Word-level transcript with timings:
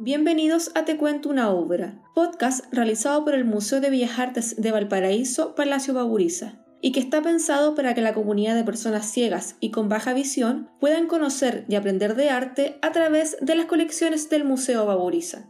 Bienvenidos 0.00 0.70
a 0.76 0.84
Te 0.84 0.96
Cuento 0.96 1.28
una 1.28 1.50
Obra, 1.50 2.00
podcast 2.14 2.64
realizado 2.72 3.24
por 3.24 3.34
el 3.34 3.44
Museo 3.44 3.80
de 3.80 3.90
Bellas 3.90 4.16
Artes 4.20 4.54
de 4.56 4.70
Valparaíso, 4.70 5.56
Palacio 5.56 5.92
Baburiza, 5.92 6.64
y 6.80 6.92
que 6.92 7.00
está 7.00 7.20
pensado 7.20 7.74
para 7.74 7.94
que 7.94 8.00
la 8.00 8.14
comunidad 8.14 8.54
de 8.54 8.62
personas 8.62 9.10
ciegas 9.10 9.56
y 9.58 9.72
con 9.72 9.88
baja 9.88 10.12
visión 10.12 10.70
puedan 10.78 11.08
conocer 11.08 11.64
y 11.68 11.74
aprender 11.74 12.14
de 12.14 12.30
arte 12.30 12.78
a 12.80 12.92
través 12.92 13.38
de 13.40 13.56
las 13.56 13.66
colecciones 13.66 14.30
del 14.30 14.44
Museo 14.44 14.86
Baburiza. 14.86 15.48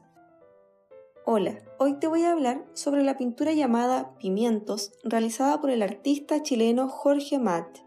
Hola, 1.26 1.58
hoy 1.78 1.98
te 1.98 2.06
voy 2.06 2.22
a 2.22 2.32
hablar 2.32 2.64
sobre 2.72 3.04
la 3.04 3.18
pintura 3.18 3.52
llamada 3.52 4.16
Pimientos, 4.16 4.92
realizada 5.04 5.60
por 5.60 5.68
el 5.68 5.82
artista 5.82 6.42
chileno 6.42 6.88
Jorge 6.88 7.38
Matt. 7.38 7.80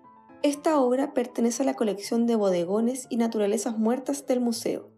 Esta 0.44 0.80
obra 0.80 1.16
pertenece 1.16 1.64
a 1.64 1.66
la 1.66 1.74
colección 1.74 2.28
de 2.28 2.36
bodegones 2.36 3.08
y 3.10 3.18
naturalezas 3.18 3.80
muertas 3.80 4.28
del 4.28 4.42
museo. 4.42 4.91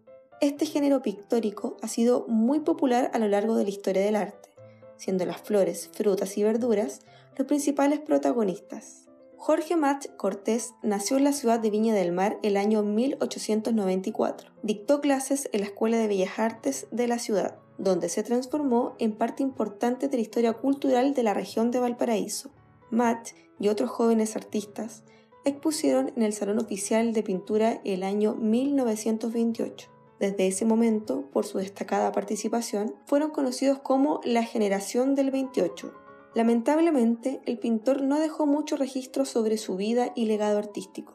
Este 0.44 0.66
género 0.66 1.00
pictórico 1.00 1.78
ha 1.80 1.88
sido 1.88 2.26
muy 2.28 2.60
popular 2.60 3.10
a 3.14 3.18
lo 3.18 3.28
largo 3.28 3.56
de 3.56 3.64
la 3.64 3.70
historia 3.70 4.02
del 4.02 4.14
arte, 4.14 4.50
siendo 4.98 5.24
las 5.24 5.40
flores, 5.40 5.88
frutas 5.94 6.36
y 6.36 6.42
verduras 6.42 7.00
los 7.38 7.46
principales 7.46 8.00
protagonistas. 8.00 9.06
Jorge 9.38 9.74
Mach 9.76 10.06
Cortés 10.18 10.74
nació 10.82 11.16
en 11.16 11.24
la 11.24 11.32
ciudad 11.32 11.60
de 11.60 11.70
Viña 11.70 11.94
del 11.94 12.12
Mar 12.12 12.36
el 12.42 12.58
año 12.58 12.82
1894. 12.82 14.50
Dictó 14.62 15.00
clases 15.00 15.48
en 15.54 15.60
la 15.60 15.68
Escuela 15.68 15.96
de 15.96 16.08
Bellas 16.08 16.38
Artes 16.38 16.88
de 16.90 17.08
la 17.08 17.18
ciudad, 17.18 17.56
donde 17.78 18.10
se 18.10 18.22
transformó 18.22 18.96
en 18.98 19.12
parte 19.12 19.42
importante 19.42 20.08
de 20.08 20.16
la 20.18 20.22
historia 20.22 20.52
cultural 20.52 21.14
de 21.14 21.22
la 21.22 21.32
región 21.32 21.70
de 21.70 21.80
Valparaíso. 21.80 22.50
Mach 22.90 23.30
y 23.58 23.68
otros 23.68 23.88
jóvenes 23.88 24.36
artistas 24.36 25.04
expusieron 25.46 26.12
en 26.14 26.22
el 26.22 26.34
Salón 26.34 26.58
Oficial 26.58 27.14
de 27.14 27.22
Pintura 27.22 27.80
el 27.82 28.02
año 28.02 28.34
1928. 28.34 29.93
Desde 30.24 30.46
ese 30.46 30.64
momento, 30.64 31.28
por 31.32 31.44
su 31.44 31.58
destacada 31.58 32.10
participación, 32.10 32.94
fueron 33.04 33.30
conocidos 33.30 33.80
como 33.80 34.22
la 34.24 34.42
generación 34.42 35.14
del 35.14 35.30
28. 35.30 35.92
Lamentablemente, 36.34 37.42
el 37.44 37.58
pintor 37.58 38.00
no 38.00 38.18
dejó 38.18 38.46
mucho 38.46 38.76
registro 38.76 39.26
sobre 39.26 39.58
su 39.58 39.76
vida 39.76 40.12
y 40.16 40.24
legado 40.24 40.56
artístico. 40.56 41.12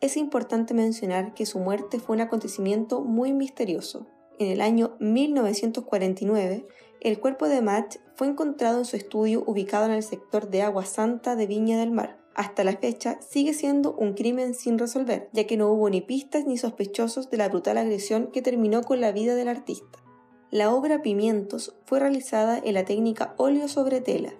Es 0.00 0.16
importante 0.16 0.72
mencionar 0.72 1.34
que 1.34 1.44
su 1.44 1.58
muerte 1.58 2.00
fue 2.00 2.16
un 2.16 2.22
acontecimiento 2.22 3.02
muy 3.02 3.34
misterioso. 3.34 4.06
En 4.38 4.50
el 4.50 4.62
año 4.62 4.96
1949, 4.98 6.66
el 7.02 7.20
cuerpo 7.20 7.48
de 7.48 7.60
Matt 7.60 7.96
fue 8.14 8.28
encontrado 8.28 8.78
en 8.78 8.86
su 8.86 8.96
estudio 8.96 9.44
ubicado 9.46 9.84
en 9.84 9.92
el 9.92 10.02
sector 10.02 10.48
de 10.48 10.62
Agua 10.62 10.86
Santa 10.86 11.36
de 11.36 11.46
Viña 11.46 11.78
del 11.78 11.90
Mar 11.90 12.16
hasta 12.38 12.62
la 12.62 12.76
fecha 12.76 13.18
sigue 13.20 13.52
siendo 13.52 13.94
un 13.94 14.14
crimen 14.14 14.54
sin 14.54 14.78
resolver, 14.78 15.28
ya 15.32 15.48
que 15.48 15.56
no 15.56 15.72
hubo 15.72 15.90
ni 15.90 16.00
pistas 16.00 16.46
ni 16.46 16.56
sospechosos 16.56 17.30
de 17.30 17.36
la 17.36 17.48
brutal 17.48 17.78
agresión 17.78 18.28
que 18.32 18.42
terminó 18.42 18.84
con 18.84 19.00
la 19.00 19.10
vida 19.10 19.34
del 19.34 19.48
artista. 19.48 19.98
La 20.52 20.72
obra 20.72 21.02
Pimientos 21.02 21.74
fue 21.84 21.98
realizada 21.98 22.56
en 22.64 22.74
la 22.74 22.84
técnica 22.84 23.34
óleo 23.38 23.66
sobre 23.66 24.00
tela. 24.00 24.32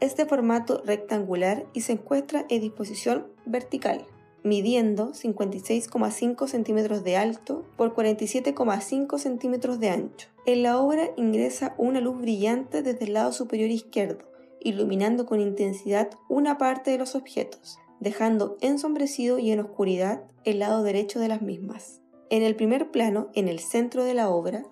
Es 0.00 0.16
de 0.16 0.24
formato 0.24 0.82
rectangular 0.86 1.66
y 1.74 1.82
se 1.82 1.92
encuentra 1.92 2.46
en 2.48 2.62
disposición 2.62 3.26
vertical, 3.44 4.06
midiendo 4.42 5.12
56,5 5.12 6.48
centímetros 6.48 7.04
de 7.04 7.18
alto 7.18 7.66
por 7.76 7.94
47,5 7.94 9.18
centímetros 9.18 9.78
de 9.78 9.90
ancho. 9.90 10.28
En 10.46 10.62
la 10.62 10.78
obra 10.78 11.10
ingresa 11.18 11.74
una 11.76 12.00
luz 12.00 12.18
brillante 12.18 12.82
desde 12.82 13.04
el 13.04 13.12
lado 13.12 13.32
superior 13.32 13.68
izquierdo, 13.68 14.24
iluminando 14.60 15.26
con 15.26 15.40
intensidad 15.40 16.10
una 16.28 16.58
parte 16.58 16.90
de 16.90 16.98
los 16.98 17.14
objetos, 17.14 17.78
dejando 17.98 18.56
ensombrecido 18.60 19.38
y 19.38 19.50
en 19.50 19.60
oscuridad 19.60 20.22
el 20.44 20.58
lado 20.60 20.82
derecho 20.82 21.20
de 21.20 21.28
las 21.28 21.42
mismas. 21.42 22.00
En 22.30 22.42
el 22.42 22.56
primer 22.56 22.90
plano, 22.90 23.28
en 23.34 23.48
el 23.48 23.58
centro 23.58 24.04
de 24.04 24.14
la 24.14 24.30
obra, 24.30 24.64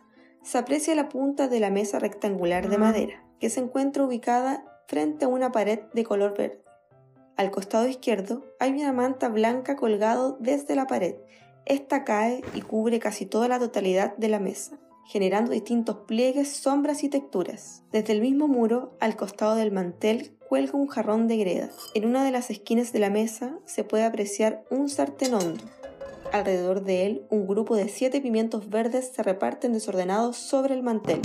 se 0.43 0.59
aprecia 0.59 0.95
la 0.95 1.09
punta 1.09 1.49
de 1.49 1.61
la 1.61 1.71
mesa 1.71 1.99
rectangular 1.99 2.69
de 2.69 2.79
madera, 2.79 3.25
que 3.41 3.51
se 3.51 3.61
encuentra 3.61 4.05
ubicada 4.05 4.65
frente 4.87 5.25
a 5.25 5.29
una 5.29 5.53
pared 5.53 5.81
de 5.93 6.05
color 6.05 6.37
verde. 6.37 6.63
Al 7.37 7.51
costado 7.51 7.87
izquierdo 7.87 8.45
hay 8.59 8.73
una 8.73 8.93
manta 8.93 9.29
blanca 9.29 9.77
colgado 9.77 10.37
desde 10.41 10.75
la 10.75 10.87
pared. 10.87 11.17
Esta 11.67 12.05
cae 12.05 12.43
y 12.55 12.63
cubre 12.63 12.99
casi 12.99 13.27
toda 13.27 13.49
la 13.49 13.59
totalidad 13.59 14.17
de 14.17 14.29
la 14.29 14.41
mesa 14.41 14.79
generando 15.09 15.53
distintos 15.53 15.97
pliegues, 16.07 16.53
sombras 16.53 17.03
y 17.03 17.09
texturas. 17.09 17.83
Desde 17.93 18.13
el 18.13 18.21
mismo 18.21 18.47
muro, 18.47 18.93
al 19.01 19.17
costado 19.17 19.55
del 19.55 19.73
mantel, 19.73 20.37
cuelga 20.51 20.79
un 20.79 20.87
jarrón 20.87 21.29
de 21.29 21.39
greda. 21.39 21.71
En 21.95 22.05
una 22.05 22.23
de 22.25 22.31
las 22.31 22.51
esquinas 22.51 22.93
de 22.93 22.99
la 22.99 23.09
mesa 23.09 23.59
se 23.65 23.85
puede 23.85 24.05
apreciar 24.05 24.67
un 24.71 24.91
sartén 24.91 25.33
hondo. 25.33 25.65
Alrededor 26.31 26.85
de 26.85 27.07
él, 27.07 27.27
un 27.31 27.47
grupo 27.47 27.75
de 27.75 27.89
siete 27.89 28.21
pimientos 28.21 28.69
verdes 28.69 29.11
se 29.15 29.23
reparten 29.23 29.73
desordenados 29.73 30.37
sobre 30.37 30.75
el 30.75 30.83
mantel. 30.83 31.23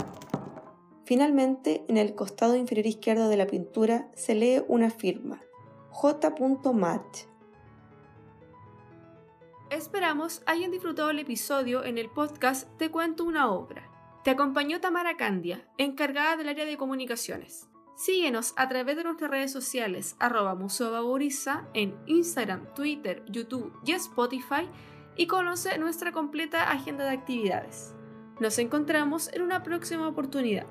Finalmente, 1.04 1.84
en 1.90 1.98
el 1.98 2.16
costado 2.16 2.56
inferior 2.56 2.88
izquierdo 2.88 3.28
de 3.28 3.36
la 3.36 3.48
pintura 3.48 4.10
se 4.16 4.34
lee 4.34 4.64
una 4.70 4.92
firma, 4.92 5.44
J. 5.90 6.34
Match, 6.74 7.24
Esperamos 9.74 10.44
hayan 10.46 10.70
disfrutado 10.70 11.10
el 11.10 11.18
episodio 11.18 11.84
en 11.84 11.98
el 11.98 12.08
podcast 12.08 12.70
Te 12.78 12.92
cuento 12.92 13.24
una 13.24 13.50
obra. 13.50 13.90
Te 14.24 14.30
acompañó 14.30 14.80
Tamara 14.80 15.18
Candia, 15.18 15.68
encargada 15.80 16.38
del 16.38 16.50
área 16.50 16.66
de 16.66 16.78
comunicaciones. 16.78 17.68
Síguenos 17.96 18.54
a 18.56 18.70
través 18.70 18.98
de 18.98 19.04
nuestras 19.04 19.32
redes 19.32 19.52
sociales 19.52 20.16
arroba 20.20 20.54
Museo 20.54 21.18
en 21.74 21.98
Instagram, 22.06 22.72
Twitter, 22.76 23.26
YouTube 23.28 23.74
y 23.84 23.94
Spotify 23.94 24.70
y 25.16 25.26
conoce 25.26 25.76
nuestra 25.80 26.12
completa 26.12 26.70
agenda 26.70 27.06
de 27.06 27.18
actividades. 27.18 27.96
Nos 28.40 28.60
encontramos 28.60 29.34
en 29.34 29.42
una 29.42 29.64
próxima 29.64 30.08
oportunidad. 30.08 30.68